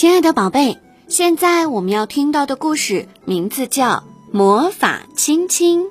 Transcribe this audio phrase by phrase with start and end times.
[0.00, 3.96] 亲爱的宝贝，现在我们要听到的故事名字叫
[4.32, 5.82] 《魔法亲亲》，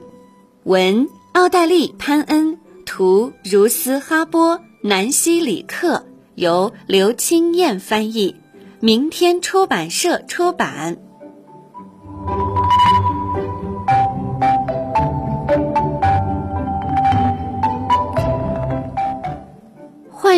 [0.63, 2.57] 文奥黛丽·潘恩，
[2.87, 8.35] 图如斯哈波，南希·里克，由刘清燕翻译，
[8.79, 10.97] 明天出版社出版。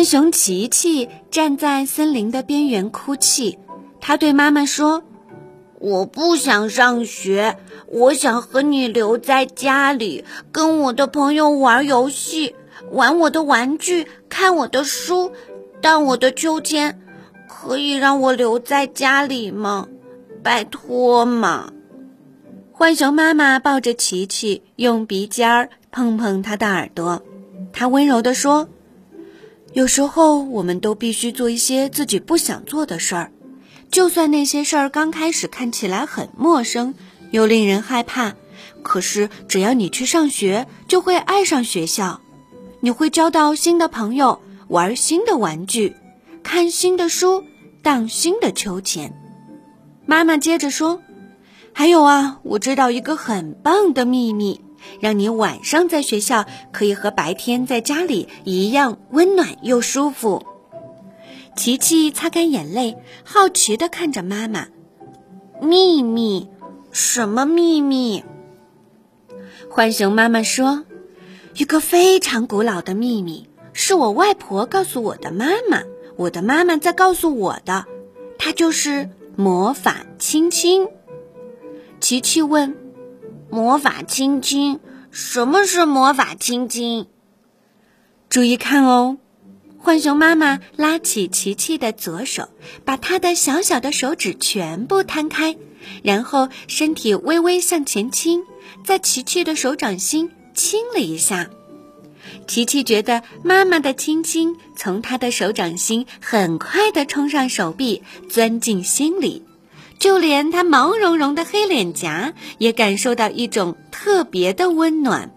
[0.02, 3.56] 浣熊琪琪站在森林的边缘哭泣。
[4.00, 5.04] 他对妈妈说
[5.78, 7.56] ：“我不想上学，
[7.86, 12.56] 我想和你留在家里，跟我的朋友玩游戏，
[12.90, 15.30] 玩我的玩具，看我的书，
[15.80, 17.00] 荡我的秋千。
[17.48, 19.86] 可以让我留在家里吗？
[20.42, 21.72] 拜托嘛！”
[22.76, 27.22] 浣熊妈妈抱着琪琪，用鼻尖儿碰碰他的耳朵。
[27.72, 28.68] 他温柔地说
[29.72, 33.32] ：“有时候，我们都必须做一些自己不想做的事儿。”
[33.90, 36.94] 就算那些事儿刚开始看起来很陌生，
[37.30, 38.34] 又令人害怕，
[38.82, 42.20] 可是只要你去上学，就会爱上学校。
[42.80, 45.94] 你会交到新的朋友，玩新的玩具，
[46.42, 47.44] 看新的书，
[47.82, 49.12] 荡新的秋千。
[50.06, 51.02] 妈妈接着说
[51.74, 54.62] ：“还有啊，我知道一个很棒的秘密，
[55.00, 60.44] 让你晚上在学校可以和白天在家里一样温暖又舒服。”
[61.54, 64.68] 琪琪擦干眼泪，好奇地看着妈妈。
[65.60, 66.48] 秘密？
[66.90, 68.24] 什么秘密？
[69.68, 70.84] 浣熊妈妈说
[71.56, 75.82] ：“一个非常古老的秘密，是我外婆告诉我的妈妈，
[76.16, 77.84] 我的妈妈在告诉我的。
[78.38, 80.88] 它就是魔法亲亲。”
[82.00, 82.74] 琪琪问
[83.52, 84.80] ：“魔法亲亲？
[85.10, 87.06] 什么是魔法亲亲？”
[88.30, 89.18] 注意看哦。
[89.84, 92.48] 浣熊妈妈拉起琪琪的左手，
[92.86, 95.58] 把她的小小的手指全部摊开，
[96.02, 98.44] 然后身体微微向前倾，
[98.86, 101.50] 在琪琪的手掌心亲了一下。
[102.46, 109.44] 琪琪觉得妈妈的亲亲从她的手掌心很快地冲上手臂，钻进心里，
[110.02, 115.30] 就连她毛茸茸的黑脸颊也感受到一种特别的温暖。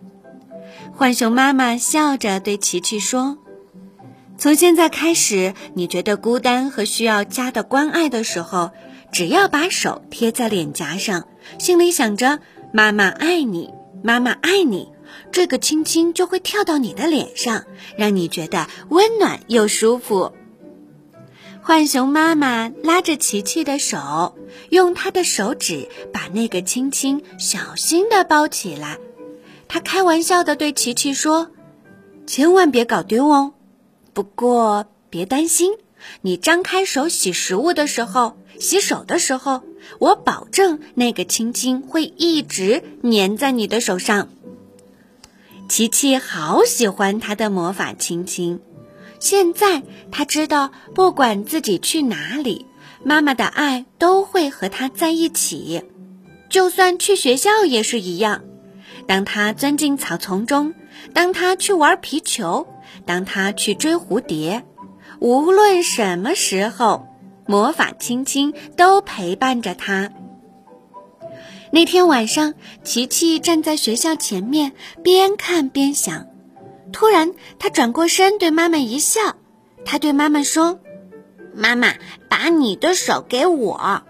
[0.98, 3.38] 浣熊妈妈笑着对琪琪说。
[4.40, 8.72] 从现在开始，你觉得孤单和需要家的关爱的时候，
[9.12, 11.28] 只要把手贴在脸颊上，
[11.59, 12.40] 心里想着
[12.74, 13.70] “妈妈爱你，
[14.04, 14.92] 妈妈爱你”，
[15.31, 17.66] 这个亲亲就会跳到你的脸上，
[18.00, 20.31] 让你觉得温暖又舒服。
[21.68, 24.38] 浣熊妈妈拉着琪琪的手，
[24.70, 29.00] 用她的手指把那个青青小心地包起来。
[29.68, 31.50] 她开玩笑地对琪琪说
[32.28, 33.54] ：“千万别搞丢哦。”
[34.14, 35.74] 不过别担心，
[36.22, 39.64] 你张开手洗食物的时候、洗手的时候，
[39.98, 44.30] 我保证那个青青会一直粘在你的手上。
[45.68, 48.62] 琪琪好喜欢他的魔法亲亲，
[49.25, 49.81] 现在
[50.12, 52.68] 他知道，不管自己去哪里，
[53.03, 55.81] 妈妈的爱都会和他在一起，
[56.47, 58.44] 就算去学校也是一样。
[59.08, 60.75] 当他钻进草丛中，
[61.12, 62.68] 当他去玩皮球。
[63.03, 64.63] 当他去追蝴蝶，
[65.19, 67.07] 无论什么时候，
[67.47, 70.12] 魔法亲亲都陪伴着他。
[71.72, 72.53] 那天晚上，
[72.84, 76.28] 琪琪站在学校前面，边看边想。
[76.95, 79.35] 突然，他转过身对妈妈一笑，
[79.83, 80.79] 他对妈妈说
[81.53, 81.94] ：“妈妈，
[82.29, 84.03] 把你的手给我。”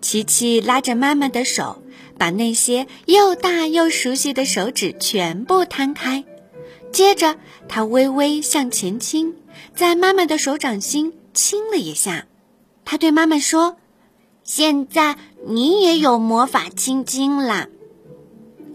[0.00, 1.82] 琪琪拉着妈妈的手，
[2.16, 6.24] 把那些又大又熟悉的手指全部摊开。
[6.92, 7.36] 接着，
[7.68, 9.34] 他微微向前倾，
[9.76, 12.24] 在妈妈的手掌心亲了一下。
[12.86, 13.76] 他对妈妈说
[14.44, 17.68] ：“现在你也有魔法亲亲啦。”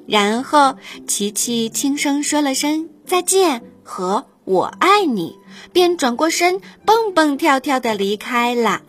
[0.08, 0.76] 然后，
[1.08, 5.38] 琪琪轻声说了声再见和我爱你，
[5.72, 8.82] 便转过身，蹦蹦跳跳的离开了。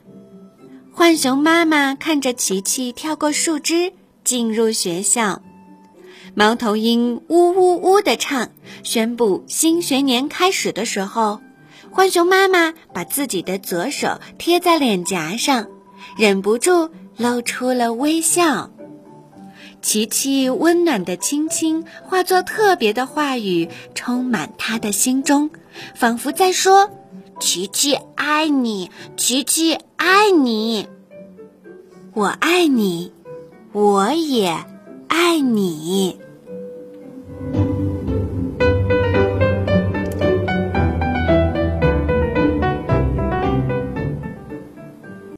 [0.92, 3.92] 浣熊妈妈看着琪琪跳过树枝，
[4.24, 5.40] 进入学校。
[6.34, 8.50] 猫头鹰呜呜呜地唱，
[8.82, 11.40] 宣布新学年开始的时候，
[11.92, 15.68] 浣熊妈妈把自己的左手贴在脸颊上，
[16.16, 18.70] 忍不住露出了微笑。
[19.80, 25.50] 琪琪温暖的亲亲化作特别的话语，充满他的心中，
[25.94, 26.90] 仿佛在说
[27.40, 30.88] ：“琪琪爱你，琪琪爱你，
[32.12, 33.12] 我爱你，
[33.72, 34.64] 我也
[35.06, 36.17] 爱你。”